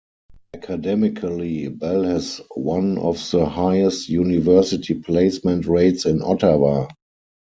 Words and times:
Academically, 0.55 1.67
Bell 1.67 2.01
has 2.05 2.41
one 2.55 2.97
of 2.97 3.17
the 3.29 3.45
highest 3.45 4.09
university 4.09 4.95
placement 4.95 5.67
rates 5.67 6.07
in 6.07 6.23
Ottawa. 6.23 6.87